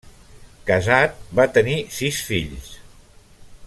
[0.69, 2.75] Casat, va tenir sis fills.